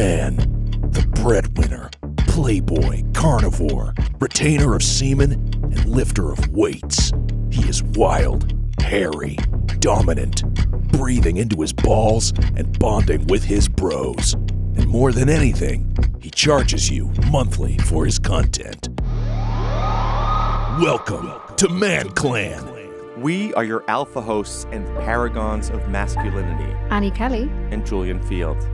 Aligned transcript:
Man, 0.00 0.36
the 0.92 1.06
breadwinner, 1.22 1.90
playboy, 2.26 3.02
carnivore, 3.12 3.92
retainer 4.18 4.74
of 4.74 4.82
semen, 4.82 5.32
and 5.62 5.84
lifter 5.84 6.32
of 6.32 6.48
weights. 6.48 7.12
He 7.50 7.68
is 7.68 7.82
wild, 7.82 8.50
hairy, 8.80 9.36
dominant, 9.80 10.42
breathing 10.90 11.36
into 11.36 11.60
his 11.60 11.74
balls 11.74 12.32
and 12.56 12.78
bonding 12.78 13.26
with 13.26 13.44
his 13.44 13.68
bros. 13.68 14.32
And 14.32 14.86
more 14.86 15.12
than 15.12 15.28
anything, 15.28 15.94
he 16.18 16.30
charges 16.30 16.88
you 16.88 17.12
monthly 17.30 17.76
for 17.76 18.06
his 18.06 18.18
content. 18.18 18.88
Welcome 20.80 21.30
to 21.58 21.68
Man 21.68 22.08
Clan. 22.12 23.20
We 23.20 23.52
are 23.52 23.64
your 23.64 23.84
alpha 23.86 24.22
hosts 24.22 24.66
and 24.72 24.86
paragons 25.04 25.68
of 25.68 25.90
masculinity. 25.90 26.72
Annie 26.88 27.10
Kelly. 27.10 27.50
And 27.70 27.84
Julian 27.84 28.22
Field. 28.22 28.66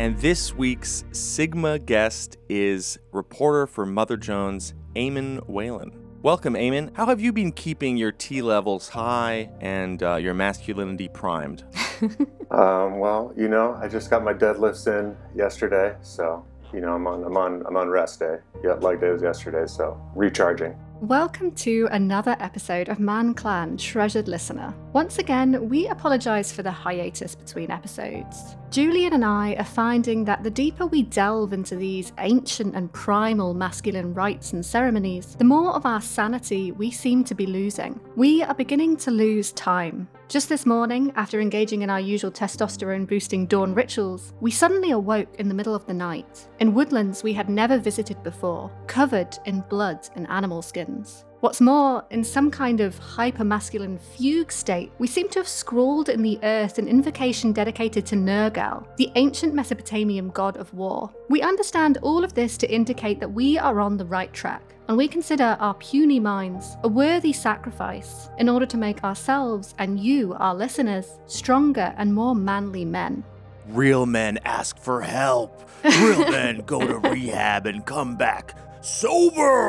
And 0.00 0.16
this 0.16 0.54
week's 0.54 1.04
Sigma 1.12 1.78
guest 1.78 2.38
is 2.48 2.98
reporter 3.12 3.66
for 3.66 3.84
Mother 3.84 4.16
Jones, 4.16 4.72
Eamon 4.96 5.46
Whalen. 5.46 5.92
Welcome, 6.22 6.54
Eamon. 6.54 6.96
How 6.96 7.04
have 7.04 7.20
you 7.20 7.34
been 7.34 7.52
keeping 7.52 7.98
your 7.98 8.10
T 8.10 8.40
levels 8.40 8.88
high 8.88 9.50
and 9.60 10.02
uh, 10.02 10.14
your 10.16 10.32
masculinity 10.32 11.08
primed? 11.08 11.64
Um, 12.50 12.98
well, 12.98 13.32
you 13.36 13.46
know, 13.46 13.78
I 13.80 13.86
just 13.86 14.10
got 14.10 14.24
my 14.24 14.34
deadlifts 14.34 14.88
in 14.88 15.16
yesterday, 15.36 15.94
so 16.02 16.44
you 16.72 16.80
know, 16.80 16.94
I'm 16.94 17.06
on, 17.06 17.22
I'm 17.22 17.36
on, 17.36 17.62
I'm 17.64 17.76
on 17.76 17.88
rest 17.88 18.18
day. 18.18 18.38
Yeah, 18.64 18.72
leg 18.72 19.00
day 19.00 19.10
was 19.10 19.22
yesterday, 19.22 19.66
so 19.68 20.00
recharging. 20.16 20.76
Welcome 21.00 21.52
to 21.56 21.86
another 21.92 22.36
episode 22.40 22.88
of 22.88 22.98
Man 22.98 23.34
Clan, 23.34 23.76
treasured 23.76 24.26
listener. 24.26 24.74
Once 24.94 25.18
again, 25.18 25.68
we 25.68 25.86
apologise 25.86 26.50
for 26.50 26.64
the 26.64 26.72
hiatus 26.72 27.36
between 27.36 27.70
episodes. 27.70 28.56
Julian 28.70 29.14
and 29.14 29.24
I 29.24 29.54
are 29.54 29.64
finding 29.64 30.24
that 30.26 30.44
the 30.44 30.50
deeper 30.50 30.86
we 30.86 31.02
delve 31.02 31.52
into 31.52 31.74
these 31.74 32.12
ancient 32.18 32.76
and 32.76 32.92
primal 32.92 33.52
masculine 33.52 34.14
rites 34.14 34.52
and 34.52 34.64
ceremonies, 34.64 35.34
the 35.34 35.44
more 35.44 35.72
of 35.72 35.86
our 35.86 36.00
sanity 36.00 36.70
we 36.70 36.92
seem 36.92 37.24
to 37.24 37.34
be 37.34 37.46
losing. 37.46 37.98
We 38.14 38.44
are 38.44 38.54
beginning 38.54 38.96
to 38.98 39.10
lose 39.10 39.50
time. 39.50 40.06
Just 40.28 40.48
this 40.48 40.66
morning, 40.66 41.12
after 41.16 41.40
engaging 41.40 41.82
in 41.82 41.90
our 41.90 41.98
usual 41.98 42.30
testosterone 42.30 43.08
boosting 43.08 43.46
dawn 43.46 43.74
rituals, 43.74 44.34
we 44.40 44.52
suddenly 44.52 44.92
awoke 44.92 45.34
in 45.40 45.48
the 45.48 45.54
middle 45.54 45.74
of 45.74 45.86
the 45.86 45.94
night, 45.94 46.46
in 46.60 46.72
woodlands 46.72 47.24
we 47.24 47.32
had 47.32 47.48
never 47.48 47.76
visited 47.76 48.22
before, 48.22 48.70
covered 48.86 49.36
in 49.46 49.62
blood 49.62 50.08
and 50.14 50.28
animal 50.28 50.62
skins. 50.62 51.24
What's 51.40 51.60
more, 51.62 52.04
in 52.10 52.22
some 52.22 52.50
kind 52.50 52.80
of 52.82 53.00
hypermasculine 53.00 53.98
fugue 53.98 54.52
state, 54.52 54.92
we 54.98 55.06
seem 55.06 55.26
to 55.30 55.38
have 55.38 55.48
scrawled 55.48 56.10
in 56.10 56.20
the 56.20 56.38
earth 56.42 56.76
an 56.76 56.86
invocation 56.86 57.52
dedicated 57.52 58.04
to 58.06 58.14
Nergal, 58.14 58.86
the 58.98 59.10
ancient 59.14 59.54
Mesopotamian 59.54 60.28
god 60.28 60.58
of 60.58 60.74
war. 60.74 61.10
We 61.30 61.40
understand 61.40 61.96
all 62.02 62.24
of 62.24 62.34
this 62.34 62.58
to 62.58 62.70
indicate 62.70 63.20
that 63.20 63.32
we 63.32 63.56
are 63.58 63.80
on 63.80 63.96
the 63.96 64.04
right 64.04 64.30
track, 64.34 64.60
and 64.88 64.98
we 64.98 65.08
consider 65.08 65.56
our 65.60 65.72
puny 65.72 66.20
minds 66.20 66.76
a 66.84 66.88
worthy 66.88 67.32
sacrifice 67.32 68.28
in 68.36 68.50
order 68.50 68.66
to 68.66 68.76
make 68.76 69.02
ourselves 69.02 69.74
and 69.78 69.98
you, 69.98 70.34
our 70.34 70.54
listeners, 70.54 71.20
stronger 71.24 71.94
and 71.96 72.12
more 72.14 72.34
manly 72.34 72.84
men. 72.84 73.24
Real 73.68 74.04
men 74.04 74.38
ask 74.44 74.76
for 74.76 75.00
help. 75.00 75.66
Real 75.84 76.30
men 76.30 76.64
go 76.66 76.86
to 76.86 76.98
rehab 76.98 77.64
and 77.64 77.86
come 77.86 78.16
back 78.16 78.58
sober. 78.82 79.60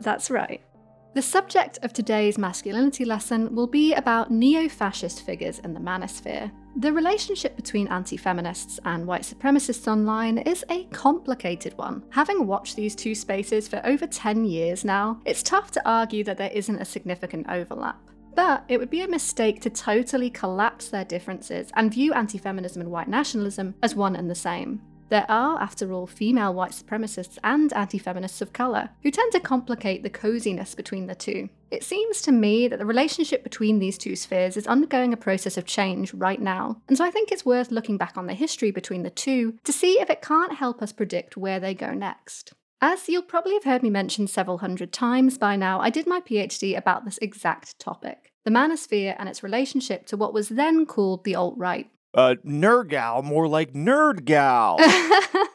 That's 0.00 0.30
right. 0.30 0.60
The 1.12 1.22
subject 1.22 1.80
of 1.82 1.92
today's 1.92 2.38
masculinity 2.38 3.04
lesson 3.04 3.52
will 3.54 3.66
be 3.66 3.94
about 3.94 4.30
neo 4.30 4.68
fascist 4.68 5.22
figures 5.26 5.58
in 5.58 5.74
the 5.74 5.80
manosphere. 5.80 6.52
The 6.76 6.92
relationship 6.92 7.56
between 7.56 7.88
anti 7.88 8.16
feminists 8.16 8.78
and 8.84 9.06
white 9.08 9.22
supremacists 9.22 9.90
online 9.90 10.38
is 10.38 10.64
a 10.70 10.84
complicated 10.84 11.76
one. 11.76 12.04
Having 12.10 12.46
watched 12.46 12.76
these 12.76 12.94
two 12.94 13.16
spaces 13.16 13.66
for 13.66 13.80
over 13.84 14.06
10 14.06 14.44
years 14.44 14.84
now, 14.84 15.20
it's 15.24 15.42
tough 15.42 15.72
to 15.72 15.88
argue 15.88 16.22
that 16.22 16.38
there 16.38 16.52
isn't 16.54 16.80
a 16.80 16.84
significant 16.84 17.46
overlap. 17.50 17.98
But 18.36 18.64
it 18.68 18.78
would 18.78 18.90
be 18.90 19.02
a 19.02 19.08
mistake 19.08 19.60
to 19.62 19.70
totally 19.70 20.30
collapse 20.30 20.90
their 20.90 21.04
differences 21.04 21.72
and 21.74 21.92
view 21.92 22.12
anti 22.12 22.38
feminism 22.38 22.82
and 22.82 22.90
white 22.92 23.08
nationalism 23.08 23.74
as 23.82 23.96
one 23.96 24.14
and 24.14 24.30
the 24.30 24.36
same. 24.36 24.80
There 25.10 25.26
are, 25.28 25.60
after 25.60 25.92
all, 25.92 26.06
female 26.06 26.54
white 26.54 26.70
supremacists 26.70 27.36
and 27.42 27.72
anti 27.72 27.98
feminists 27.98 28.40
of 28.40 28.52
colour 28.52 28.90
who 29.02 29.10
tend 29.10 29.32
to 29.32 29.40
complicate 29.40 30.04
the 30.04 30.10
coziness 30.10 30.76
between 30.76 31.08
the 31.08 31.16
two. 31.16 31.48
It 31.70 31.82
seems 31.82 32.22
to 32.22 32.32
me 32.32 32.68
that 32.68 32.78
the 32.78 32.86
relationship 32.86 33.42
between 33.42 33.80
these 33.80 33.98
two 33.98 34.14
spheres 34.14 34.56
is 34.56 34.68
undergoing 34.68 35.12
a 35.12 35.16
process 35.16 35.56
of 35.56 35.66
change 35.66 36.14
right 36.14 36.40
now, 36.40 36.80
and 36.88 36.96
so 36.96 37.04
I 37.04 37.10
think 37.10 37.30
it's 37.30 37.44
worth 37.44 37.72
looking 37.72 37.96
back 37.96 38.16
on 38.16 38.26
the 38.26 38.34
history 38.34 38.70
between 38.70 39.02
the 39.02 39.10
two 39.10 39.58
to 39.64 39.72
see 39.72 40.00
if 40.00 40.10
it 40.10 40.22
can't 40.22 40.54
help 40.54 40.80
us 40.80 40.92
predict 40.92 41.36
where 41.36 41.58
they 41.58 41.74
go 41.74 41.92
next. 41.92 42.52
As 42.80 43.08
you'll 43.08 43.22
probably 43.22 43.54
have 43.54 43.64
heard 43.64 43.82
me 43.82 43.90
mention 43.90 44.26
several 44.26 44.58
hundred 44.58 44.92
times 44.92 45.36
by 45.36 45.54
now, 45.56 45.80
I 45.80 45.90
did 45.90 46.06
my 46.06 46.20
PhD 46.20 46.78
about 46.78 47.04
this 47.04 47.18
exact 47.20 47.78
topic 47.78 48.32
the 48.44 48.50
manosphere 48.50 49.14
and 49.18 49.28
its 49.28 49.42
relationship 49.42 50.06
to 50.06 50.16
what 50.16 50.32
was 50.32 50.48
then 50.48 50.86
called 50.86 51.24
the 51.24 51.34
alt 51.34 51.54
right. 51.58 51.90
Uh, 52.12 52.34
Nergal, 52.44 53.22
more 53.22 53.46
like 53.46 53.72
Nerd 53.72 54.24
Gal. 54.24 54.78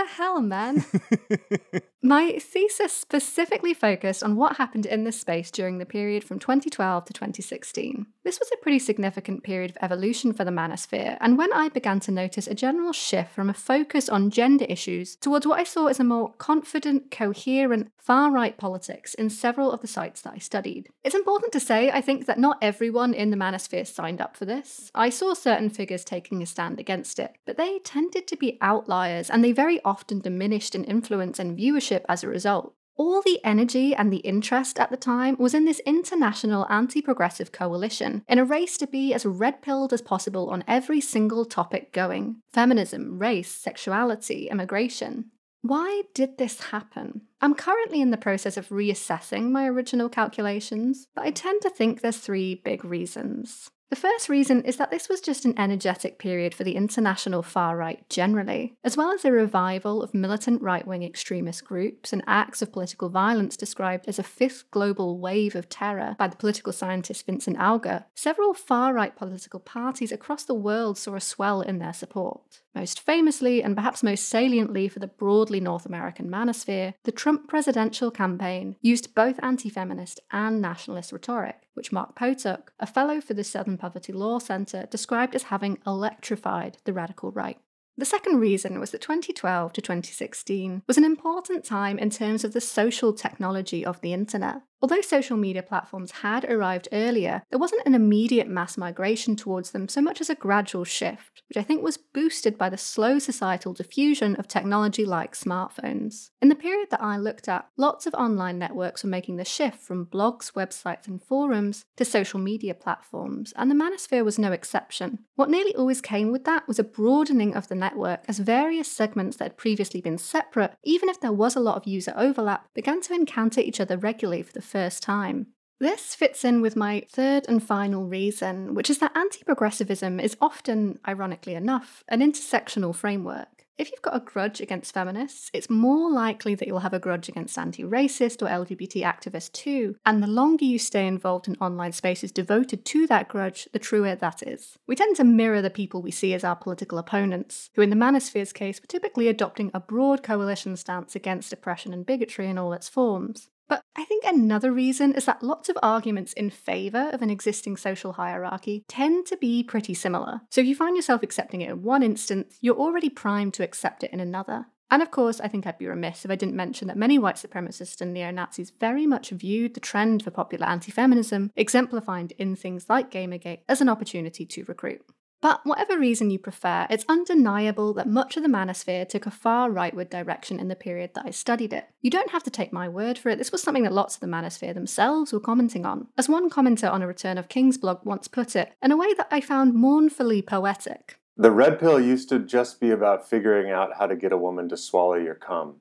the 0.00 0.06
hell, 0.06 0.40
man? 0.40 0.84
My 2.02 2.38
thesis 2.38 2.94
specifically 2.94 3.74
focused 3.74 4.22
on 4.22 4.36
what 4.36 4.56
happened 4.56 4.86
in 4.86 5.04
this 5.04 5.20
space 5.20 5.50
during 5.50 5.76
the 5.76 5.84
period 5.84 6.24
from 6.24 6.38
2012 6.38 7.04
to 7.04 7.12
2016. 7.12 8.06
This 8.24 8.38
was 8.38 8.50
a 8.52 8.62
pretty 8.62 8.78
significant 8.78 9.42
period 9.42 9.70
of 9.72 9.76
evolution 9.82 10.32
for 10.32 10.44
the 10.44 10.50
manosphere, 10.50 11.18
and 11.20 11.36
when 11.36 11.52
I 11.52 11.68
began 11.68 12.00
to 12.00 12.10
notice 12.10 12.46
a 12.46 12.54
general 12.54 12.92
shift 12.92 13.32
from 13.32 13.50
a 13.50 13.54
focus 13.54 14.08
on 14.08 14.30
gender 14.30 14.64
issues 14.66 15.16
towards 15.16 15.46
what 15.46 15.60
I 15.60 15.64
saw 15.64 15.86
as 15.88 16.00
a 16.00 16.04
more 16.04 16.32
confident, 16.34 17.10
coherent, 17.10 17.90
far 17.98 18.30
right 18.30 18.56
politics 18.56 19.12
in 19.14 19.28
several 19.28 19.70
of 19.70 19.82
the 19.82 19.86
sites 19.86 20.22
that 20.22 20.32
I 20.34 20.38
studied. 20.38 20.88
It's 21.04 21.14
important 21.14 21.52
to 21.52 21.60
say, 21.60 21.90
I 21.90 22.00
think, 22.00 22.26
that 22.26 22.38
not 22.38 22.58
everyone 22.62 23.12
in 23.12 23.30
the 23.30 23.36
manosphere 23.36 23.86
signed 23.86 24.22
up 24.22 24.36
for 24.36 24.46
this. 24.46 24.90
I 24.94 25.10
saw 25.10 25.34
certain 25.34 25.68
figures 25.68 26.04
taking 26.04 26.42
a 26.42 26.46
stand 26.46 26.80
against 26.80 27.18
it, 27.18 27.36
but 27.44 27.58
they 27.58 27.78
tended 27.80 28.26
to 28.28 28.36
be 28.36 28.58
outliers, 28.62 29.28
and 29.28 29.44
they 29.44 29.52
very 29.52 29.80
often 29.90 30.20
diminished 30.20 30.74
in 30.74 30.84
influence 30.84 31.38
and 31.38 31.58
viewership 31.58 32.04
as 32.08 32.24
a 32.24 32.28
result. 32.28 32.74
All 32.96 33.22
the 33.22 33.40
energy 33.44 33.94
and 33.94 34.12
the 34.12 34.18
interest 34.18 34.78
at 34.78 34.90
the 34.90 34.96
time 34.96 35.36
was 35.38 35.54
in 35.54 35.64
this 35.64 35.80
international 35.86 36.66
anti 36.68 37.00
progressive 37.00 37.50
coalition, 37.50 38.22
in 38.28 38.38
a 38.38 38.44
race 38.44 38.76
to 38.76 38.86
be 38.86 39.14
as 39.14 39.24
red 39.24 39.62
pilled 39.62 39.92
as 39.92 40.02
possible 40.02 40.50
on 40.50 40.64
every 40.68 41.00
single 41.00 41.44
topic 41.44 41.92
going 41.92 42.42
feminism, 42.52 43.18
race, 43.18 43.50
sexuality, 43.50 44.48
immigration. 44.50 45.30
Why 45.62 46.02
did 46.14 46.38
this 46.38 46.60
happen? 46.60 47.22
I'm 47.40 47.54
currently 47.54 48.00
in 48.00 48.10
the 48.10 48.16
process 48.16 48.56
of 48.56 48.68
reassessing 48.68 49.50
my 49.50 49.66
original 49.66 50.08
calculations, 50.08 51.06
but 51.14 51.24
I 51.24 51.30
tend 51.30 51.62
to 51.62 51.70
think 51.70 52.00
there's 52.00 52.18
three 52.18 52.54
big 52.54 52.84
reasons. 52.84 53.70
The 53.90 53.96
first 53.96 54.28
reason 54.28 54.62
is 54.62 54.76
that 54.76 54.92
this 54.92 55.08
was 55.08 55.20
just 55.20 55.44
an 55.44 55.58
energetic 55.58 56.20
period 56.20 56.54
for 56.54 56.62
the 56.62 56.76
international 56.76 57.42
far 57.42 57.76
right 57.76 58.08
generally, 58.08 58.76
as 58.84 58.96
well 58.96 59.10
as 59.10 59.24
a 59.24 59.32
revival 59.32 60.00
of 60.00 60.14
militant 60.14 60.62
right 60.62 60.86
wing 60.86 61.02
extremist 61.02 61.64
groups 61.64 62.12
and 62.12 62.22
acts 62.24 62.62
of 62.62 62.70
political 62.70 63.08
violence 63.08 63.56
described 63.56 64.06
as 64.06 64.20
a 64.20 64.22
fifth 64.22 64.70
global 64.70 65.18
wave 65.18 65.56
of 65.56 65.68
terror 65.68 66.14
by 66.20 66.28
the 66.28 66.36
political 66.36 66.72
scientist 66.72 67.26
Vincent 67.26 67.60
Auger. 67.60 68.04
Several 68.14 68.54
far 68.54 68.94
right 68.94 69.16
political 69.16 69.58
parties 69.58 70.12
across 70.12 70.44
the 70.44 70.54
world 70.54 70.96
saw 70.96 71.16
a 71.16 71.20
swell 71.20 71.60
in 71.60 71.80
their 71.80 71.92
support. 71.92 72.60
Most 72.74 73.00
famously, 73.00 73.60
and 73.62 73.74
perhaps 73.74 74.04
most 74.04 74.28
saliently 74.28 74.86
for 74.88 75.00
the 75.00 75.08
broadly 75.08 75.58
North 75.58 75.86
American 75.86 76.30
manosphere, 76.30 76.94
the 77.02 77.10
Trump 77.10 77.48
presidential 77.48 78.12
campaign 78.12 78.76
used 78.80 79.14
both 79.16 79.40
anti 79.42 79.68
feminist 79.68 80.20
and 80.30 80.62
nationalist 80.62 81.10
rhetoric, 81.10 81.66
which 81.74 81.92
Mark 81.92 82.18
Potok, 82.18 82.68
a 82.78 82.86
fellow 82.86 83.20
for 83.20 83.34
the 83.34 83.44
Southern 83.44 83.78
Poverty 83.78 84.12
Law 84.12 84.38
Center, 84.38 84.86
described 84.90 85.34
as 85.34 85.44
having 85.44 85.78
electrified 85.86 86.78
the 86.84 86.92
radical 86.92 87.30
right. 87.30 87.58
The 87.96 88.06
second 88.06 88.40
reason 88.40 88.80
was 88.80 88.92
that 88.92 89.02
2012 89.02 89.72
to 89.74 89.80
2016 89.82 90.82
was 90.86 90.96
an 90.96 91.04
important 91.04 91.64
time 91.64 91.98
in 91.98 92.08
terms 92.08 92.44
of 92.44 92.52
the 92.52 92.60
social 92.60 93.12
technology 93.12 93.84
of 93.84 94.00
the 94.00 94.12
internet. 94.12 94.62
Although 94.82 95.02
social 95.02 95.36
media 95.36 95.62
platforms 95.62 96.10
had 96.10 96.44
arrived 96.46 96.88
earlier, 96.90 97.42
there 97.50 97.58
wasn't 97.58 97.86
an 97.86 97.94
immediate 97.94 98.48
mass 98.48 98.78
migration 98.78 99.36
towards 99.36 99.72
them 99.72 99.88
so 99.88 100.00
much 100.00 100.22
as 100.22 100.30
a 100.30 100.34
gradual 100.34 100.84
shift, 100.84 101.42
which 101.48 101.58
I 101.58 101.62
think 101.62 101.82
was 101.82 101.98
boosted 101.98 102.56
by 102.56 102.70
the 102.70 102.78
slow 102.78 103.18
societal 103.18 103.74
diffusion 103.74 104.36
of 104.36 104.48
technology 104.48 105.04
like 105.04 105.34
smartphones. 105.34 106.30
In 106.40 106.48
the 106.48 106.54
period 106.54 106.88
that 106.90 107.02
I 107.02 107.18
looked 107.18 107.46
at, 107.46 107.68
lots 107.76 108.06
of 108.06 108.14
online 108.14 108.58
networks 108.58 109.04
were 109.04 109.10
making 109.10 109.36
the 109.36 109.44
shift 109.44 109.80
from 109.80 110.06
blogs, 110.06 110.52
websites, 110.52 111.06
and 111.06 111.22
forums 111.22 111.84
to 111.96 112.04
social 112.06 112.40
media 112.40 112.74
platforms, 112.74 113.52
and 113.56 113.70
the 113.70 113.74
Manosphere 113.74 114.24
was 114.24 114.38
no 114.38 114.50
exception. 114.50 115.18
What 115.36 115.50
nearly 115.50 115.74
always 115.74 116.00
came 116.00 116.32
with 116.32 116.44
that 116.44 116.66
was 116.66 116.78
a 116.78 116.84
broadening 116.84 117.54
of 117.54 117.68
the 117.68 117.74
network 117.74 118.24
as 118.28 118.38
various 118.38 118.90
segments 118.90 119.36
that 119.36 119.44
had 119.44 119.56
previously 119.58 120.00
been 120.00 120.18
separate, 120.18 120.74
even 120.84 121.10
if 121.10 121.20
there 121.20 121.32
was 121.32 121.54
a 121.54 121.60
lot 121.60 121.76
of 121.76 121.86
user 121.86 122.14
overlap, 122.16 122.66
began 122.74 123.02
to 123.02 123.14
encounter 123.14 123.60
each 123.60 123.80
other 123.80 123.98
regularly 123.98 124.42
for 124.42 124.52
the 124.52 124.69
first 124.70 125.02
time. 125.02 125.48
This 125.80 126.14
fits 126.14 126.44
in 126.44 126.60
with 126.60 126.76
my 126.76 127.06
third 127.10 127.46
and 127.48 127.62
final 127.62 128.04
reason, 128.04 128.74
which 128.74 128.90
is 128.90 128.98
that 128.98 129.16
anti 129.16 129.42
progressivism 129.44 130.20
is 130.20 130.36
often, 130.38 130.98
ironically 131.08 131.54
enough, 131.54 132.04
an 132.08 132.20
intersectional 132.20 132.94
framework. 132.94 133.64
if 133.78 133.90
you've 133.90 134.02
got 134.02 134.14
a 134.14 134.20
grudge 134.20 134.60
against 134.60 134.92
feminists, 134.92 135.50
it's 135.54 135.70
more 135.70 136.12
likely 136.12 136.54
that 136.54 136.68
you'll 136.68 136.80
have 136.80 136.92
a 136.92 136.98
grudge 136.98 137.30
against 137.30 137.56
anti 137.56 137.82
racist 137.82 138.42
or 138.42 138.64
LGBT 138.66 139.02
activists 139.02 139.50
too. 139.52 139.96
And 140.04 140.22
the 140.22 140.26
longer 140.26 140.66
you 140.66 140.78
stay 140.78 141.06
involved 141.06 141.48
in 141.48 141.56
online 141.62 141.92
spaces 141.92 142.30
devoted 142.30 142.84
to 142.84 143.06
that 143.06 143.28
grudge, 143.28 143.66
the 143.72 143.78
truer 143.78 144.14
that 144.14 144.42
is. 144.46 144.76
We 144.86 144.96
tend 144.96 145.16
to 145.16 145.24
mirror 145.24 145.62
the 145.62 145.70
people 145.70 146.02
we 146.02 146.10
see 146.10 146.34
as 146.34 146.44
our 146.44 146.56
political 146.56 146.98
opponents, 146.98 147.70
who 147.74 147.80
in 147.80 147.88
the 147.88 147.96
manosphere's 147.96 148.52
case 148.52 148.82
were 148.82 148.86
typically 148.86 149.28
adopting 149.28 149.70
a 149.72 149.80
broad 149.80 150.22
coalition 150.22 150.76
stance 150.76 151.16
against 151.16 151.54
oppression 151.54 151.94
and 151.94 152.04
bigotry 152.04 152.48
in 152.48 152.58
all 152.58 152.74
its 152.74 152.90
forms. 152.90 153.48
But 153.70 153.84
I 153.94 154.02
think 154.02 154.24
another 154.26 154.72
reason 154.72 155.14
is 155.14 155.26
that 155.26 155.44
lots 155.44 155.68
of 155.68 155.78
arguments 155.80 156.32
in 156.32 156.50
favour 156.50 157.08
of 157.12 157.22
an 157.22 157.30
existing 157.30 157.76
social 157.76 158.14
hierarchy 158.14 158.84
tend 158.88 159.26
to 159.26 159.36
be 159.36 159.62
pretty 159.62 159.94
similar. 159.94 160.40
So 160.50 160.60
if 160.60 160.66
you 160.66 160.74
find 160.74 160.96
yourself 160.96 161.22
accepting 161.22 161.60
it 161.60 161.70
in 161.70 161.84
one 161.84 162.02
instance, 162.02 162.58
you're 162.60 162.74
already 162.74 163.08
primed 163.08 163.54
to 163.54 163.62
accept 163.62 164.02
it 164.02 164.12
in 164.12 164.18
another. 164.18 164.66
And 164.90 165.02
of 165.02 165.12
course, 165.12 165.40
I 165.40 165.46
think 165.46 165.68
I'd 165.68 165.78
be 165.78 165.86
remiss 165.86 166.24
if 166.24 166.32
I 166.32 166.34
didn't 166.34 166.56
mention 166.56 166.88
that 166.88 166.96
many 166.96 167.16
white 167.16 167.36
supremacists 167.36 168.00
and 168.00 168.12
neo 168.12 168.32
Nazis 168.32 168.72
very 168.80 169.06
much 169.06 169.30
viewed 169.30 169.74
the 169.74 169.80
trend 169.80 170.24
for 170.24 170.32
popular 170.32 170.66
anti 170.66 170.90
feminism, 170.90 171.52
exemplified 171.54 172.32
in 172.38 172.56
things 172.56 172.86
like 172.88 173.12
Gamergate, 173.12 173.60
as 173.68 173.80
an 173.80 173.88
opportunity 173.88 174.44
to 174.46 174.64
recruit. 174.64 175.02
But 175.40 175.60
whatever 175.64 175.98
reason 175.98 176.30
you 176.30 176.38
prefer, 176.38 176.86
it's 176.90 177.04
undeniable 177.08 177.94
that 177.94 178.08
much 178.08 178.36
of 178.36 178.42
the 178.42 178.48
manosphere 178.48 179.08
took 179.08 179.24
a 179.24 179.30
far 179.30 179.70
rightward 179.70 180.10
direction 180.10 180.60
in 180.60 180.68
the 180.68 180.76
period 180.76 181.14
that 181.14 181.24
I 181.26 181.30
studied 181.30 181.72
it. 181.72 181.88
You 182.02 182.10
don't 182.10 182.30
have 182.30 182.42
to 182.42 182.50
take 182.50 182.72
my 182.72 182.88
word 182.88 183.16
for 183.16 183.30
it, 183.30 183.38
this 183.38 183.52
was 183.52 183.62
something 183.62 183.84
that 183.84 183.92
lots 183.92 184.14
of 184.14 184.20
the 184.20 184.26
manosphere 184.26 184.74
themselves 184.74 185.32
were 185.32 185.40
commenting 185.40 185.86
on. 185.86 186.08
As 186.18 186.28
one 186.28 186.50
commenter 186.50 186.90
on 186.90 187.00
a 187.00 187.06
Return 187.06 187.38
of 187.38 187.48
Kings 187.48 187.78
blog 187.78 188.04
once 188.04 188.28
put 188.28 188.54
it, 188.54 188.72
in 188.82 188.92
a 188.92 188.96
way 188.96 189.14
that 189.14 189.28
I 189.30 189.40
found 189.40 189.74
mournfully 189.74 190.42
poetic. 190.42 191.18
The 191.36 191.50
red 191.50 191.80
pill 191.80 191.98
used 191.98 192.28
to 192.28 192.38
just 192.38 192.80
be 192.80 192.90
about 192.90 193.26
figuring 193.28 193.70
out 193.70 193.96
how 193.98 194.06
to 194.06 194.16
get 194.16 194.32
a 194.32 194.36
woman 194.36 194.68
to 194.68 194.76
swallow 194.76 195.14
your 195.14 195.34
cum. 195.34 195.76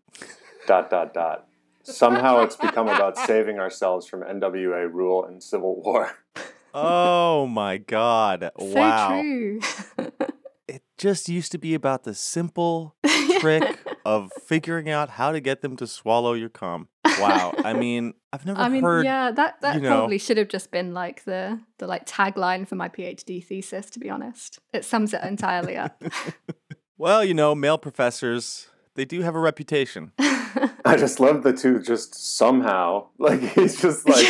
dot, 0.67 0.89
dot, 0.89 1.13
dot. 1.13 1.47
Somehow 1.83 2.43
it's 2.43 2.55
become 2.55 2.87
about 2.87 3.17
saving 3.17 3.59
ourselves 3.59 4.05
from 4.05 4.21
NWA 4.21 4.91
rule 4.91 5.25
and 5.25 5.43
civil 5.43 5.81
war. 5.81 6.17
Oh 6.73 7.47
my 7.47 7.77
god. 7.77 8.51
So 8.59 8.65
wow. 8.65 9.21
true. 9.21 9.59
It 10.67 10.83
just 10.99 11.27
used 11.27 11.51
to 11.53 11.57
be 11.57 11.73
about 11.73 12.03
the 12.03 12.13
simple 12.13 12.95
trick 13.39 13.79
of 14.05 14.31
figuring 14.45 14.87
out 14.87 15.09
how 15.09 15.31
to 15.31 15.39
get 15.39 15.61
them 15.63 15.75
to 15.77 15.87
swallow 15.87 16.33
your 16.33 16.49
cum. 16.49 16.89
Wow. 17.19 17.55
I 17.57 17.73
mean, 17.85 18.13
I've 18.31 18.45
never 18.45 18.59
I 18.61 18.69
mean, 18.69 18.83
heard 18.83 19.03
yeah, 19.03 19.31
that, 19.31 19.59
that 19.61 19.73
you 19.73 19.81
know- 19.81 19.89
probably 19.89 20.19
should 20.19 20.37
have 20.37 20.47
just 20.47 20.69
been 20.69 20.93
like 20.93 21.23
the 21.25 21.59
the 21.79 21.87
like 21.87 22.05
tagline 22.05 22.67
for 22.67 22.75
my 22.75 22.87
PhD 22.87 23.43
thesis, 23.43 23.89
to 23.89 23.99
be 23.99 24.11
honest. 24.11 24.59
It 24.71 24.85
sums 24.85 25.11
it 25.11 25.23
entirely 25.23 25.75
up. 25.75 26.03
Well, 26.99 27.25
you 27.25 27.33
know, 27.33 27.55
male 27.55 27.79
professors, 27.79 28.67
they 28.93 29.05
do 29.05 29.21
have 29.23 29.33
a 29.33 29.39
reputation. 29.39 30.11
I 30.85 30.97
just 30.97 31.19
love 31.19 31.43
the 31.43 31.53
two 31.53 31.79
just 31.81 32.37
somehow. 32.37 33.07
Like 33.19 33.41
he's 33.41 33.79
just 33.79 34.07
like 34.07 34.25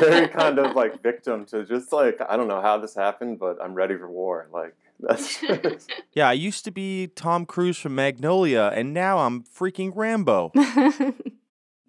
very 0.00 0.26
kind 0.28 0.58
of 0.58 0.74
like 0.74 1.02
victim 1.02 1.44
to 1.46 1.64
just 1.64 1.92
like 1.92 2.20
I 2.26 2.36
don't 2.36 2.48
know 2.48 2.60
how 2.60 2.78
this 2.78 2.94
happened, 2.94 3.38
but 3.38 3.58
I'm 3.62 3.74
ready 3.74 3.96
for 3.96 4.10
war. 4.10 4.48
Like 4.52 4.74
that's 4.98 5.40
just, 5.62 5.92
Yeah, 6.14 6.28
I 6.28 6.32
used 6.32 6.64
to 6.64 6.70
be 6.70 7.08
Tom 7.08 7.46
Cruise 7.46 7.78
from 7.78 7.94
Magnolia, 7.94 8.72
and 8.74 8.92
now 8.94 9.18
I'm 9.18 9.42
freaking 9.42 9.92
Rambo. 9.94 10.52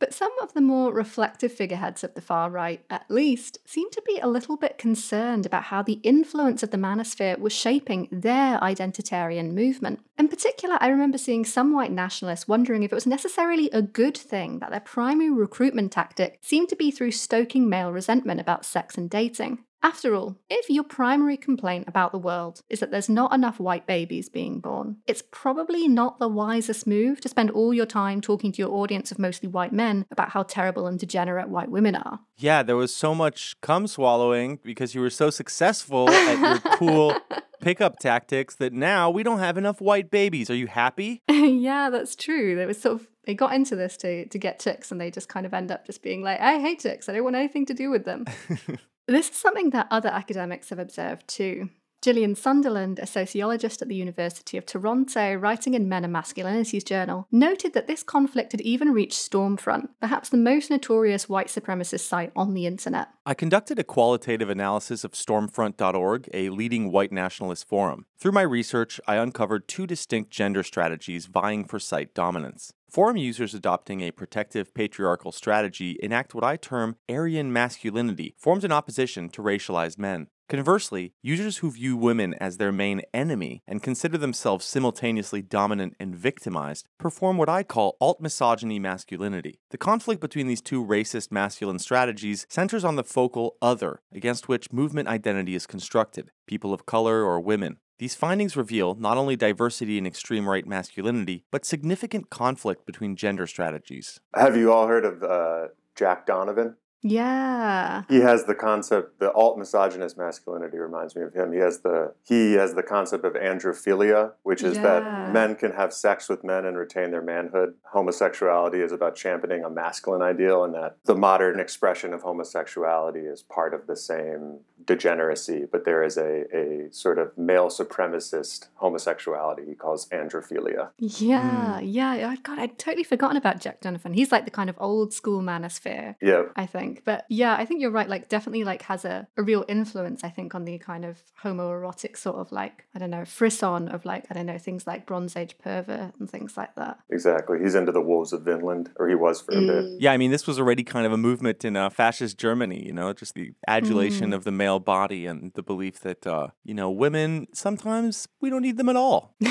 But 0.02 0.16
some 0.16 0.32
of 0.42 0.52
the 0.56 0.62
more 0.62 0.92
reflective 0.92 1.54
figureheads 1.54 2.04
of 2.04 2.16
the 2.16 2.22
far 2.22 2.50
right, 2.50 2.84
at 2.90 3.06
least, 3.08 3.60
seem 3.66 3.88
to 3.92 4.02
be 4.04 4.18
a 4.18 4.28
little 4.28 4.58
bit 4.58 4.80
concerned 4.80 5.46
about 5.46 5.66
how 5.66 5.84
the 5.84 6.00
influence 6.02 6.64
of 6.64 6.72
the 6.72 6.78
manosphere 6.78 7.38
was 7.38 7.54
shaping 7.54 8.10
their 8.12 8.58
identitarian 8.62 9.54
movement. 9.54 10.00
In 10.18 10.28
particular, 10.28 10.76
I 10.82 10.88
remember 10.88 11.20
seeing 11.20 11.46
some 11.46 11.72
white 11.72 11.92
nationalists 11.92 12.48
wondering 12.48 12.82
if 12.82 12.92
it 12.92 12.96
was 12.96 13.06
necessarily 13.06 13.70
a 13.70 13.84
good 13.84 14.18
thing 14.18 14.58
that 14.58 14.72
their 14.72 14.80
primary 14.80 15.30
recruitment 15.30 15.92
tactic 15.92 16.40
seemed 16.42 16.70
to 16.70 16.76
be 16.76 16.90
through 16.90 17.12
stoking 17.12 17.70
male 17.70 17.92
resentment 17.92 18.42
about 18.42 18.66
sex 18.66 18.98
and 18.98 19.08
dating. 19.08 19.60
After 19.84 20.14
all, 20.14 20.38
if 20.50 20.70
your 20.70 20.84
primary 20.84 21.38
complaint 21.38 21.86
about 21.88 22.12
the 22.12 22.20
world 22.20 22.62
is 22.70 22.80
that 22.80 22.92
there's 22.92 23.10
not 23.10 23.34
enough 23.34 23.60
white 23.60 23.88
babies 23.88 24.30
being 24.30 24.60
born, 24.60 24.98
it's 25.08 25.24
probably 25.32 25.88
not 25.88 26.20
the 26.20 26.28
wisest 26.28 26.86
move 26.86 27.20
to 27.22 27.30
spend 27.30 27.50
all 27.50 27.74
your 27.74 27.88
time 27.88 28.22
talking 28.22 28.52
to 28.52 28.62
your 28.62 28.72
audience 28.72 29.12
of 29.12 29.18
mostly 29.18 29.50
white 29.50 29.74
men 29.74 30.06
about 30.12 30.30
how 30.30 30.44
terrible 30.44 30.86
and 30.86 31.00
degenerate 31.00 31.50
white 31.50 31.70
women 31.70 31.96
are. 31.96 32.20
Yeah, 32.38 32.62
there 32.62 32.76
was 32.76 32.96
so 32.96 33.16
much 33.16 33.60
cum 33.62 33.88
swallowing 33.88 34.60
because 34.64 34.94
you 34.94 35.02
were 35.02 35.10
so 35.10 35.32
successful 35.32 36.10
at 36.10 36.40
your 36.40 36.78
cool 36.78 37.16
pickup 37.62 37.98
tactics 38.00 38.56
that 38.56 38.74
now 38.74 39.10
we 39.10 39.24
don't 39.24 39.40
have 39.40 39.58
enough 39.58 39.82
white 39.82 40.12
babies. 40.12 40.50
Are 40.52 40.56
you 40.56 40.68
happy? 40.68 41.24
yeah, 41.30 41.90
that's 41.90 42.16
true. 42.16 42.56
They 42.56 42.68
was 42.68 42.80
sort 42.80 43.02
of 43.02 43.08
they 43.26 43.34
got 43.34 43.54
into 43.54 43.76
this 43.76 43.98
to 43.98 44.28
to 44.28 44.38
get 44.38 44.60
chicks 44.60 44.92
and 44.92 45.02
they 45.02 45.10
just 45.10 45.30
kind 45.30 45.46
of 45.46 45.54
end 45.54 45.72
up 45.72 45.86
just 45.86 46.04
being 46.04 46.22
like, 46.22 46.40
I 46.40 46.60
hate 46.60 46.80
chicks, 46.80 47.10
I 47.10 47.14
don't 47.14 47.24
want 47.24 47.36
anything 47.36 47.66
to 47.68 47.74
do 47.74 47.90
with 47.90 48.06
them. 48.06 48.26
This 49.08 49.30
is 49.30 49.36
something 49.36 49.72
that 49.72 49.88
other 49.92 50.10
academics 50.10 50.70
have 50.70 50.80
observed 50.80 51.28
too. 51.28 51.70
Gillian 52.02 52.34
Sunderland, 52.34 52.98
a 52.98 53.06
sociologist 53.06 53.84
at 53.84 53.88
the 53.88 53.96
University 53.96 54.58
of 54.58 54.66
Toronto, 54.66 55.36
writing 55.36 55.76
in 55.76 55.88
Men 55.88 56.04
and 56.04 56.14
Masculinities 56.14 56.84
journal, 56.84 57.28
noted 57.32 57.74
that 57.74 57.86
this 57.86 58.02
conflict 58.02 58.54
had 58.54 58.62
even 58.62 58.92
reached 58.92 59.20
Stormfront, 59.20 59.90
perhaps 60.00 60.30
the 60.30 60.38
most 60.38 60.72
notorious 60.72 61.30
white 61.30 61.46
supremacist 61.46 62.00
site 62.00 62.32
on 62.36 62.56
the 62.56 62.66
internet. 62.66 63.10
I 63.24 63.36
conducted 63.36 63.78
a 63.78 63.84
qualitative 63.84 64.50
analysis 64.50 65.04
of 65.04 65.12
Stormfront.org, 65.12 66.28
a 66.34 66.50
leading 66.50 66.92
white 66.92 67.12
nationalist 67.12 67.68
forum. 67.68 68.08
Through 68.18 68.32
my 68.32 68.42
research, 68.42 69.00
I 69.08 69.18
uncovered 69.18 69.68
two 69.68 69.86
distinct 69.86 70.32
gender 70.32 70.64
strategies 70.64 71.28
vying 71.28 71.66
for 71.66 71.78
site 71.78 72.16
dominance. 72.16 72.74
Forum 72.90 73.16
users 73.16 73.54
adopting 73.54 74.02
a 74.02 74.12
protective 74.12 74.74
patriarchal 74.74 75.32
strategy 75.32 75.98
enact 76.02 76.34
what 76.34 76.44
I 76.44 76.58
term 76.58 76.98
Aryan 77.08 77.54
masculinity, 77.54 78.36
formed 78.38 78.66
in 78.66 78.72
opposition 78.72 79.30
to 79.30 79.42
racialized 79.42 79.98
men. 79.98 80.28
Conversely, 80.52 81.14
users 81.22 81.60
who 81.60 81.72
view 81.72 81.96
women 81.96 82.34
as 82.34 82.58
their 82.58 82.74
main 82.74 83.04
enemy 83.14 83.64
and 83.66 83.82
consider 83.82 84.18
themselves 84.18 84.66
simultaneously 84.66 85.42
dominant 85.42 85.96
and 85.98 86.14
victimized 86.14 86.90
perform 87.00 87.38
what 87.38 87.48
I 87.48 87.64
call 87.64 87.96
alt 88.02 88.20
misogyny 88.20 88.78
masculinity. 88.78 89.62
The 89.70 89.78
conflict 89.78 90.20
between 90.20 90.48
these 90.48 90.60
two 90.60 90.86
racist 90.86 91.32
masculine 91.32 91.80
strategies 91.80 92.46
centers 92.50 92.84
on 92.84 92.98
the 92.98 93.06
focal 93.06 93.56
other, 93.62 94.02
against 94.14 94.50
which 94.50 94.74
movement 94.74 95.08
identity 95.08 95.56
is 95.56 95.66
constructed 95.66 96.32
people 96.48 96.74
of 96.74 96.86
color 96.86 97.24
or 97.24 97.40
women. 97.40 97.78
These 98.00 98.16
findings 98.16 98.58
reveal 98.58 98.94
not 98.96 99.16
only 99.16 99.38
diversity 99.38 99.98
in 99.98 100.06
extreme 100.06 100.50
right 100.50 100.68
masculinity, 100.68 101.46
but 101.50 101.64
significant 101.64 102.30
conflict 102.30 102.86
between 102.86 103.16
gender 103.16 103.48
strategies. 103.48 104.20
have 104.36 104.58
you 104.58 104.74
all 104.74 104.88
heard 104.88 105.06
of 105.06 105.24
uh, 105.24 105.68
Jack 105.96 106.26
Donovan? 106.26 106.76
Yeah. 107.04 108.04
He 108.10 108.20
has 108.20 108.46
the 108.46 108.54
concept. 108.56 109.20
The 109.20 109.32
alt 109.34 109.58
misogynist 109.58 110.18
masculinity 110.18 110.78
reminds 110.78 111.16
me 111.16 111.24
of 111.24 111.34
him. 111.34 111.52
He 111.52 111.60
has 111.60 111.80
the 111.80 112.14
he 112.24 112.54
has 112.54 112.74
the 112.76 112.84
concept 112.84 113.26
of 113.26 113.34
androphilia, 113.34 114.34
which 114.44 114.64
is 114.64 114.76
Yeah. 114.78 114.84
that 114.84 115.34
men 115.34 115.56
can 115.56 115.72
have 115.72 115.94
sex 115.94 116.30
with 116.30 116.44
men 116.44 116.66
and 116.66 116.78
retain 116.78 117.12
their 117.12 117.22
manhood. 117.22 117.74
Homosexuality 117.92 118.82
is 118.82 118.92
about 118.92 119.16
championing 119.16 119.64
a 119.64 119.70
masculine 119.70 120.22
ideal, 120.22 120.64
and 120.64 120.74
that 120.76 120.98
the 121.06 121.16
modern 121.16 121.60
expression 121.60 122.14
of 122.14 122.22
homosexuality 122.22 123.22
is 123.22 123.42
part 123.42 123.74
of 123.74 123.88
the 123.88 123.96
same 123.96 124.60
degeneracy. 124.86 125.66
But 125.72 125.86
there 125.86 126.04
is 126.04 126.18
a 126.18 126.46
a 126.54 126.92
sort 126.92 127.18
of 127.18 127.38
male 127.38 127.68
supremacist 127.70 128.68
homosexuality 128.76 129.66
he 129.66 129.76
calls 129.76 130.08
androphilia. 130.10 130.90
Yeah, 130.98 131.80
mm. 131.82 131.82
yeah. 131.84 132.30
I 132.30 132.36
God, 132.38 132.60
I'd 132.60 132.78
totally 132.78 133.04
forgotten 133.04 133.38
about 133.38 133.60
Jack 133.60 133.82
Donovan. 133.82 134.14
He's 134.14 134.32
like 134.32 134.46
the 134.46 134.52
kind 134.52 134.70
of 134.70 134.76
old 134.80 135.14
school 135.14 135.42
manosphere. 135.42 136.16
Yeah, 136.22 136.44
I 136.56 136.66
think. 136.66 137.04
But 137.06 137.26
yeah, 137.30 137.56
I 137.56 137.66
think 137.66 137.82
you're 137.82 137.92
right. 137.92 138.10
Like, 138.10 138.30
definitely, 138.30 138.64
like, 138.64 138.82
has 138.84 139.06
a, 139.06 139.28
a 139.38 139.44
real 139.44 139.66
influence, 139.68 140.24
I 140.24 140.30
think, 140.30 140.56
on 140.56 140.66
the 140.66 140.78
kind 140.80 141.06
of 141.06 141.24
homoerotic 141.44 142.18
sort 142.18 142.38
of 142.38 142.52
like, 142.52 142.86
I 142.96 143.00
don't 143.00 143.10
know, 143.10 143.26
frisson 143.26 143.88
of 143.90 144.06
like, 144.06 144.26
I 144.30 144.34
don't 144.34 144.46
know, 144.46 144.58
things 144.58 144.88
like 144.88 145.06
Bronze 145.06 145.36
Age 145.36 145.58
pervert 145.58 146.14
and 146.20 146.30
things 146.30 146.58
like 146.58 146.76
that. 146.76 147.00
exactly. 147.10 147.60
He's 147.60 147.76
into 147.76 147.92
the 147.92 148.02
wolves 148.02 148.34
of 148.34 148.42
Vinland, 148.44 148.92
or 148.98 149.08
he 149.08 149.16
was 149.16 149.42
for 149.42 149.52
a 149.52 149.62
bit. 149.62 149.86
Mm. 149.86 149.98
Yeah, 150.00 150.12
I 150.12 150.18
mean, 150.18 150.32
this 150.32 150.48
was 150.48 150.60
already 150.60 150.84
kind 150.84 151.06
of 151.06 151.12
a 151.12 151.18
movement 151.18 151.64
in 151.64 151.76
uh, 151.76 151.90
fascist 151.90 152.38
Germany, 152.38 152.84
you 152.86 152.94
know, 152.94 153.14
just 153.14 153.36
the 153.36 153.54
adulation 153.68 154.32
mm. 154.32 154.36
of 154.36 154.44
the 154.44 154.52
male 154.52 154.71
body 154.80 155.26
and 155.26 155.52
the 155.54 155.64
belief 155.64 156.00
that, 156.02 156.26
uh, 156.26 156.48
you 156.64 156.74
know, 156.74 156.90
women, 156.90 157.48
sometimes 157.54 158.28
we 158.40 158.50
don't 158.50 158.62
need 158.62 158.78
them 158.78 158.90
at 158.90 158.96
all. 158.96 159.36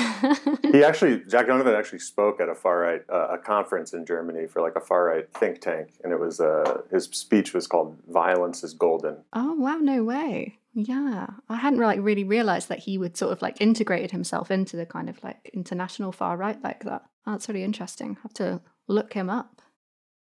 He 0.71 0.85
actually, 0.85 1.21
Jack 1.27 1.47
Donovan 1.47 1.75
actually 1.75 1.99
spoke 1.99 2.39
at 2.39 2.47
a 2.47 2.55
far 2.55 2.79
right 2.79 3.01
uh, 3.11 3.27
a 3.31 3.37
conference 3.37 3.91
in 3.93 4.05
Germany 4.05 4.47
for 4.47 4.61
like 4.61 4.77
a 4.77 4.79
far 4.79 5.03
right 5.03 5.25
think 5.33 5.59
tank, 5.59 5.89
and 6.01 6.13
it 6.13 6.19
was 6.19 6.39
uh, 6.39 6.83
his 6.89 7.05
speech 7.05 7.53
was 7.53 7.67
called 7.67 7.97
"Violence 8.07 8.63
is 8.63 8.73
Golden." 8.73 9.17
oh, 9.33 9.53
wow, 9.55 9.79
no 9.81 10.03
way. 10.03 10.59
Yeah. 10.73 11.27
I 11.49 11.57
hadn't 11.57 11.79
like 11.79 11.99
really 12.01 12.23
realized 12.23 12.69
that 12.69 12.79
he 12.79 12.97
would 12.97 13.17
sort 13.17 13.33
of 13.33 13.41
like 13.41 13.59
integrated 13.59 14.11
himself 14.11 14.49
into 14.49 14.77
the 14.77 14.85
kind 14.85 15.09
of 15.09 15.21
like 15.23 15.49
international 15.53 16.13
far 16.13 16.37
right 16.37 16.61
like 16.63 16.85
that. 16.85 17.03
That's 17.25 17.49
really 17.49 17.63
interesting. 17.63 18.17
have 18.23 18.33
to 18.35 18.61
look 18.87 19.13
him 19.13 19.29
up. 19.29 19.61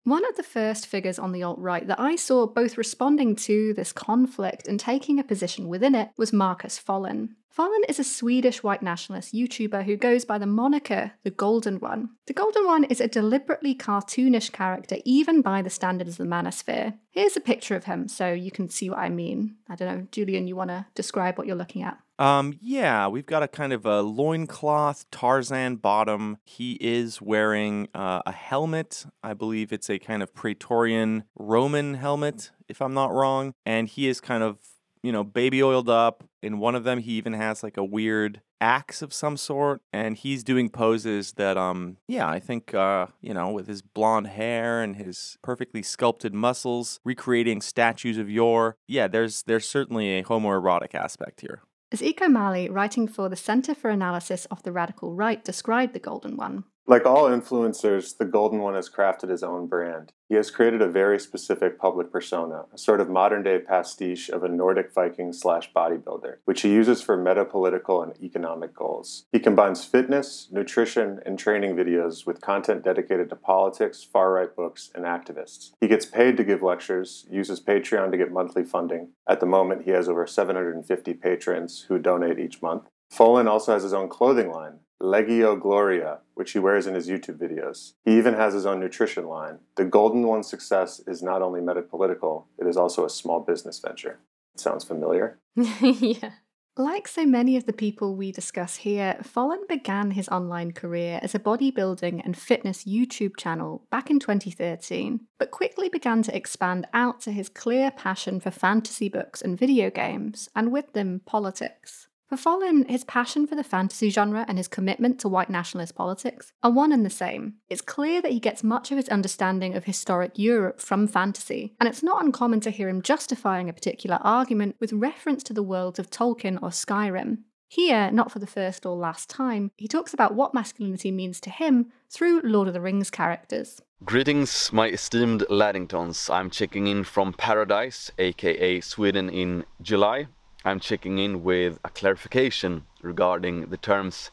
One 0.07 0.25
of 0.25 0.37
the 0.37 0.45
first 0.45 0.87
figures 0.87 1.19
on 1.19 1.33
the 1.33 1.43
alt 1.43 1.59
right 1.59 1.85
that 1.89 1.99
I 1.99 2.15
saw 2.15 2.47
both 2.47 2.79
responding 2.79 3.35
to 3.35 3.75
this 3.75 3.93
conflict 3.93 4.69
and 4.69 4.79
taking 4.79 5.19
a 5.19 5.25
position 5.25 5.67
within 5.67 5.97
it 5.97 6.11
was 6.17 6.33
Marcus 6.33 6.79
Follin. 6.79 7.31
Follin 7.51 7.85
is 7.89 7.99
a 7.99 8.05
Swedish 8.05 8.63
white 8.63 8.83
nationalist 8.83 9.33
YouTuber 9.33 9.85
who 9.85 9.97
goes 9.97 10.27
by 10.27 10.37
the 10.37 10.47
moniker 10.47 11.13
The 11.23 11.31
Golden 11.31 11.81
One. 11.81 12.11
The 12.27 12.35
Golden 12.35 12.67
One 12.67 12.85
is 12.85 13.01
a 13.01 13.09
deliberately 13.09 13.75
cartoonish 13.75 14.53
character, 14.53 14.99
even 15.07 15.41
by 15.41 15.63
the 15.63 15.71
standards 15.71 16.11
of 16.11 16.17
the 16.19 16.25
manosphere. 16.25 16.99
Here's 17.11 17.37
a 17.37 17.41
picture 17.41 17.75
of 17.75 17.85
him 17.85 18.09
so 18.09 18.31
you 18.33 18.51
can 18.51 18.69
see 18.69 18.91
what 18.91 18.99
I 18.99 19.09
mean. 19.09 19.57
I 19.71 19.75
don't 19.75 19.89
know, 19.89 20.07
Julian, 20.13 20.47
you 20.47 20.55
want 20.55 20.69
to 20.69 20.87
describe 20.95 21.39
what 21.39 21.47
you're 21.47 21.57
looking 21.57 21.83
at? 21.83 21.97
Um, 22.19 22.55
yeah, 22.61 23.09
we've 23.09 23.27
got 23.27 23.43
a 23.43 23.49
kind 23.49 23.73
of 23.73 23.87
a 23.87 24.03
loincloth 24.03 25.11
Tarzan 25.11 25.77
bottom. 25.77 26.39
He 26.45 26.73
is 26.81 27.23
wearing 27.23 27.89
uh, 27.95 28.23
a 28.27 28.33
helmet. 28.33 29.07
I 29.23 29.35
believe 29.35 29.73
it's 29.73 29.89
a 29.89 29.99
kind 29.99 30.23
of 30.23 30.35
Praetorian 30.35 31.25
Roman 31.35 31.95
helmet, 31.95 32.51
if 32.69 32.83
I'm 32.83 32.95
not 32.95 33.13
wrong. 33.13 33.55
And 33.65 33.89
he 33.89 34.09
is 34.09 34.21
kind 34.21 34.43
of, 34.43 34.59
you 35.07 35.13
know, 35.13 35.23
baby 35.23 35.63
oiled 35.63 35.89
up. 35.89 36.25
In 36.43 36.59
one 36.59 36.75
of 36.75 36.85
them, 36.85 36.99
he 36.99 37.13
even 37.13 37.33
has 37.33 37.63
like 37.63 37.77
a 37.77 37.85
weird 37.85 38.43
axe 38.61 39.03
of 39.03 39.13
some 39.13 39.37
sort 39.37 39.83
and 39.93 40.17
he's 40.17 40.43
doing 40.43 40.71
poses 40.71 41.35
that 41.35 41.59
um 41.59 41.99
yeah 42.09 42.27
i 42.27 42.41
think 42.41 42.73
uh 42.73 43.07
you 43.21 43.35
know 43.35 43.51
with 43.51 43.67
his 43.67 43.83
blonde 43.83 44.29
hair 44.29 44.81
and 44.81 44.97
his 44.97 45.37
perfectly 45.43 45.83
sculpted 45.83 46.33
muscles 46.33 46.99
recreating 47.05 47.61
statues 47.61 48.17
of 48.17 48.31
yore 48.31 48.79
yeah 48.89 49.07
there's 49.07 49.43
there's 49.43 49.69
certainly 49.69 50.19
a 50.19 50.25
homoerotic 50.25 50.95
aspect 50.95 51.43
here 51.43 51.61
as 51.93 52.01
Ico 52.03 52.27
Maly, 52.27 52.69
writing 52.69 53.07
for 53.07 53.29
the 53.29 53.37
Center 53.37 53.73
for 53.73 53.91
Analysis 53.91 54.45
of 54.47 54.61
the 54.65 54.73
Radical 54.73 55.15
Right, 55.15 55.45
described 55.45 55.93
the 55.93 56.01
Golden 56.01 56.37
One. 56.37 56.65
Like 56.89 57.05
all 57.05 57.25
influencers, 57.25 58.17
the 58.17 58.25
Golden 58.25 58.61
One 58.61 58.77
has 58.77 58.89
crafted 58.89 59.29
his 59.29 59.43
own 59.43 59.67
brand. 59.67 60.13
He 60.29 60.37
has 60.37 60.53
created 60.53 60.81
a 60.81 60.89
very 60.89 61.19
specific 61.19 61.81
public 61.81 62.13
persona, 62.13 62.67
a 62.73 62.79
sort 62.79 63.01
of 63.01 63.11
modern 63.11 63.43
day 63.43 63.59
pastiche 63.59 64.29
of 64.29 64.45
a 64.45 64.49
Nordic 64.49 64.95
Viking 64.95 65.33
slash 65.33 65.73
bodybuilder, 65.73 66.37
which 66.45 66.63
he 66.63 66.73
uses 66.73 67.03
for 67.03 67.19
metapolitical 67.19 68.05
and 68.05 68.17
economic 68.23 68.73
goals. 68.73 69.25
He 69.33 69.41
combines 69.41 69.85
fitness, 69.85 70.47
nutrition, 70.53 71.19
and 71.27 71.37
training 71.37 71.75
videos 71.75 72.25
with 72.25 72.41
content 72.41 72.85
dedicated 72.85 73.31
to 73.31 73.37
politics, 73.37 74.05
far 74.05 74.33
right 74.35 74.55
books, 74.55 74.93
and 74.95 75.05
activists. 75.05 75.73
He 75.81 75.89
gets 75.89 76.07
paid 76.07 76.37
to 76.37 76.45
give 76.45 76.63
lectures, 76.63 77.27
uses 77.29 77.61
Patreon 77.61 78.13
to 78.13 78.17
get 78.17 78.31
monthly 78.31 78.63
funding. 78.63 79.09
At 79.29 79.41
the 79.41 79.47
moment, 79.47 79.87
he 79.87 79.91
has 79.91 80.09
over 80.09 80.25
750 80.25 81.15
patrons 81.15 81.87
who 81.89 81.99
donate 81.99 82.39
each 82.39 82.63
month. 82.63 82.85
Follin 83.13 83.49
also 83.49 83.73
has 83.73 83.83
his 83.83 83.93
own 83.93 84.09
clothing 84.09 84.51
line, 84.51 84.81
Legio 85.01 85.61
Gloria, 85.61 86.21
which 86.35 86.53
he 86.53 86.59
wears 86.59 86.87
in 86.87 86.95
his 86.95 87.09
YouTube 87.09 87.39
videos. 87.39 87.93
He 88.05 88.17
even 88.17 88.35
has 88.35 88.55
his 88.55 88.67
own 88.67 88.81
nutrition 88.81 89.27
line. 89.27 89.59
The 89.77 89.85
Golden 89.85 90.27
One's 90.27 90.49
success 90.49 91.01
is 91.07 91.23
not 91.23 91.43
only 91.43 91.61
metapolitical, 91.61 92.45
it 92.59 92.67
is 92.67 92.77
also 92.77 93.05
a 93.05 93.11
small 93.11 93.41
business 93.41 93.79
venture. 93.79 94.19
Sounds 94.57 94.85
familiar? 94.85 95.39
yeah. 95.81 96.31
Like 96.79 97.09
so 97.09 97.25
many 97.25 97.57
of 97.57 97.65
the 97.65 97.73
people 97.73 98.15
we 98.15 98.31
discuss 98.33 98.77
here, 98.77 99.17
Follin 99.23 99.67
began 99.67 100.11
his 100.11 100.29
online 100.29 100.73
career 100.73 101.19
as 101.23 101.35
a 101.35 101.39
bodybuilding 101.39 102.23
and 102.23 102.37
fitness 102.37 102.85
YouTube 102.85 103.39
channel 103.39 103.87
back 103.91 104.11
in 104.11 104.19
2013, 104.19 105.21
but 105.39 105.51
quickly 105.51 105.89
began 105.89 106.23
to 106.25 106.37
expand 106.37 106.87
out 106.93 107.23
to 107.23 107.33
his 107.33 107.49
clear 107.49 107.91
passion 107.91 108.41
for 108.41 108.51
fantasy 108.51 109.09
books 109.09 109.41
and 109.41 109.59
video 109.59 109.89
games, 109.89 110.51
and 110.55 110.71
with 110.71 110.93
them, 110.93 111.23
politics. 111.25 112.06
For 112.29 112.37
Follin, 112.37 112.89
his 112.89 113.05
passion 113.05 113.47
for 113.47 113.55
the 113.55 113.63
fantasy 113.63 114.11
genre 114.11 114.45
and 114.49 114.59
his 114.59 114.67
commitment 114.67 115.21
to 115.21 115.29
white 115.29 115.49
nationalist 115.49 115.95
politics 115.95 116.53
are 116.61 116.73
one 116.73 116.91
and 116.91 117.07
the 117.07 117.11
same. 117.11 117.55
It's 117.69 117.81
clear 117.81 118.21
that 118.21 118.33
he 118.33 118.41
gets 118.41 118.65
much 118.65 118.91
of 118.91 118.97
his 118.97 119.09
understanding 119.11 119.77
of 119.77 119.85
historic 119.85 120.33
Europe 120.35 120.81
from 120.81 121.07
fantasy, 121.07 121.77
and 121.79 121.89
it's 121.89 122.03
not 122.03 122.25
uncommon 122.25 122.59
to 122.63 122.73
hear 122.73 122.89
him 122.89 123.01
justifying 123.01 123.69
a 123.69 123.73
particular 123.73 124.19
argument 124.23 124.75
with 124.81 124.93
reference 124.93 125.45
to 125.45 125.53
the 125.53 125.63
worlds 125.63 126.01
of 126.01 126.11
Tolkien 126.11 126.57
or 126.61 126.71
Skyrim. 126.71 127.45
Here, 127.69 128.11
not 128.11 128.33
for 128.33 128.41
the 128.41 128.47
first 128.49 128.85
or 128.85 128.97
last 128.97 129.31
time, 129.31 129.71
he 129.77 129.87
talks 129.87 130.13
about 130.13 130.35
what 130.35 130.53
masculinity 130.53 131.13
means 131.13 131.41
to 131.43 131.51
him 131.51 131.93
through 132.11 132.41
Lord 132.43 132.67
of 132.67 132.75
the 132.75 132.81
Rings 132.81 133.09
characters. 133.09 133.81
Greetings, 134.05 134.73
my 134.73 134.89
esteemed 134.89 135.45
Laddingtons. 135.49 136.29
I'm 136.29 136.51
checking 136.51 136.89
in 136.89 137.05
from 137.05 137.33
Paradise, 137.33 138.11
aka 138.19 138.81
Sweden, 138.81 139.31
in 139.31 139.65
July 139.81 140.27
I'm 140.67 140.81
checking 140.81 141.19
in 141.19 141.45
with 141.45 141.79
a 141.85 141.91
clarification 141.91 142.87
regarding 143.01 143.67
the 143.67 143.77
terms 143.77 144.33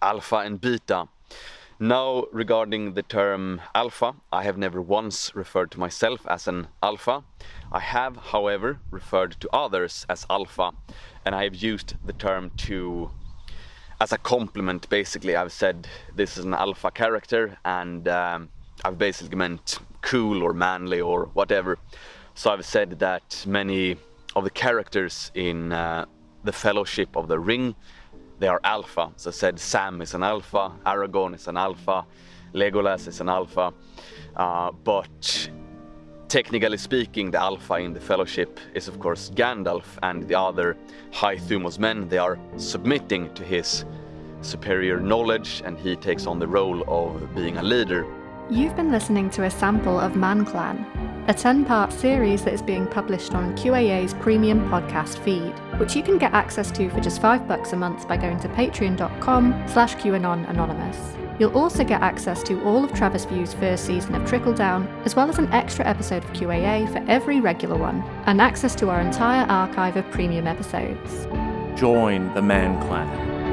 alpha 0.00 0.36
and 0.36 0.58
beta. 0.58 1.08
Now, 1.78 2.24
regarding 2.32 2.94
the 2.94 3.02
term 3.02 3.60
alpha, 3.74 4.14
I 4.32 4.44
have 4.44 4.56
never 4.56 4.80
once 4.80 5.34
referred 5.34 5.70
to 5.72 5.78
myself 5.78 6.26
as 6.26 6.48
an 6.48 6.68
alpha. 6.82 7.22
I 7.70 7.80
have, 7.80 8.16
however, 8.16 8.78
referred 8.90 9.32
to 9.40 9.48
others 9.52 10.06
as 10.08 10.24
alpha, 10.30 10.70
and 11.22 11.34
I 11.34 11.44
have 11.44 11.54
used 11.54 11.96
the 12.02 12.14
term 12.14 12.50
to 12.68 13.10
as 14.00 14.10
a 14.10 14.16
compliment. 14.16 14.88
Basically, 14.88 15.36
I've 15.36 15.52
said 15.52 15.86
this 16.16 16.38
is 16.38 16.46
an 16.46 16.54
alpha 16.54 16.92
character, 16.92 17.58
and 17.62 18.08
um, 18.08 18.48
I've 18.86 18.96
basically 18.96 19.36
meant 19.36 19.80
cool 20.00 20.42
or 20.42 20.54
manly 20.54 21.02
or 21.02 21.26
whatever. 21.34 21.76
So 22.34 22.52
I've 22.52 22.64
said 22.64 23.00
that 23.00 23.44
many 23.46 23.98
of 24.36 24.44
the 24.44 24.50
characters 24.50 25.30
in 25.34 25.72
uh, 25.72 26.04
the 26.44 26.52
Fellowship 26.52 27.16
of 27.16 27.28
the 27.28 27.38
Ring, 27.38 27.74
they 28.38 28.48
are 28.48 28.60
alpha. 28.64 29.12
So 29.16 29.30
I 29.30 29.32
said 29.32 29.58
Sam 29.58 30.02
is 30.02 30.14
an 30.14 30.22
alpha, 30.22 30.72
Aragorn 30.84 31.34
is 31.34 31.48
an 31.48 31.56
alpha, 31.56 32.04
Legolas 32.52 33.08
is 33.08 33.20
an 33.20 33.28
alpha, 33.28 33.72
uh, 34.36 34.70
but 34.72 35.50
technically 36.28 36.76
speaking, 36.76 37.30
the 37.30 37.40
alpha 37.40 37.74
in 37.74 37.92
the 37.92 38.00
Fellowship 38.00 38.58
is 38.74 38.88
of 38.88 38.98
course 38.98 39.30
Gandalf, 39.34 39.98
and 40.02 40.26
the 40.26 40.34
other 40.34 40.76
High 41.12 41.36
Thumos 41.36 41.78
men. 41.78 42.08
They 42.08 42.18
are 42.18 42.38
submitting 42.56 43.32
to 43.34 43.44
his 43.44 43.84
superior 44.40 45.00
knowledge, 45.00 45.62
and 45.64 45.78
he 45.78 45.96
takes 45.96 46.26
on 46.26 46.38
the 46.38 46.48
role 46.48 46.82
of 46.88 47.34
being 47.34 47.56
a 47.56 47.62
leader. 47.62 48.06
You've 48.50 48.76
been 48.76 48.90
listening 48.90 49.30
to 49.30 49.44
a 49.44 49.50
sample 49.50 49.98
of 49.98 50.16
Man 50.16 50.44
Clan, 50.44 50.84
a 51.28 51.32
10 51.32 51.64
part 51.64 51.90
series 51.90 52.44
that 52.44 52.52
is 52.52 52.60
being 52.60 52.86
published 52.86 53.34
on 53.34 53.56
QAA's 53.56 54.12
premium 54.12 54.68
podcast 54.68 55.16
feed, 55.18 55.54
which 55.80 55.96
you 55.96 56.02
can 56.02 56.18
get 56.18 56.34
access 56.34 56.70
to 56.72 56.90
for 56.90 57.00
just 57.00 57.22
5 57.22 57.48
bucks 57.48 57.72
a 57.72 57.76
month 57.76 58.06
by 58.06 58.18
going 58.18 58.38
to 58.40 58.48
patreon.com 58.48 59.64
slash 59.66 59.94
QAnon 59.96 60.46
Anonymous. 60.50 61.16
You'll 61.38 61.56
also 61.56 61.84
get 61.84 62.02
access 62.02 62.42
to 62.42 62.62
all 62.64 62.84
of 62.84 62.92
Travis 62.92 63.24
View's 63.24 63.54
first 63.54 63.86
season 63.86 64.14
of 64.14 64.28
Trickle 64.28 64.52
Down, 64.52 64.86
as 65.06 65.16
well 65.16 65.30
as 65.30 65.38
an 65.38 65.50
extra 65.50 65.86
episode 65.86 66.22
of 66.22 66.30
QAA 66.34 66.92
for 66.92 67.02
every 67.10 67.40
regular 67.40 67.78
one, 67.78 68.02
and 68.26 68.42
access 68.42 68.74
to 68.74 68.90
our 68.90 69.00
entire 69.00 69.46
archive 69.46 69.96
of 69.96 70.08
premium 70.10 70.46
episodes. 70.46 71.26
Join 71.80 72.32
the 72.34 72.42
Man 72.42 72.78
Clan. 72.86 73.43